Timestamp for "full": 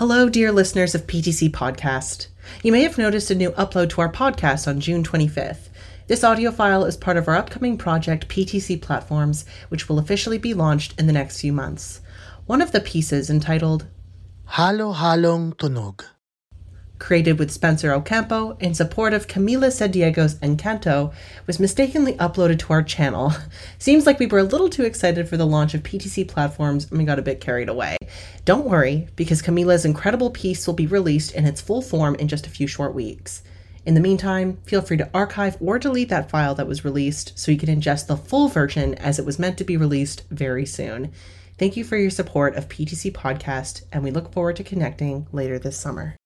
31.60-31.82, 38.16-38.48